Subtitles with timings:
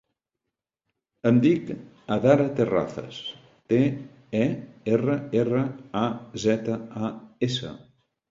[1.31, 1.67] Em dic
[2.15, 3.19] Adara Terrazas:
[3.73, 3.81] te,
[4.41, 4.43] e,
[4.97, 5.63] erra, erra,
[6.03, 6.05] a,
[6.45, 7.13] zeta, a,
[7.49, 7.75] essa.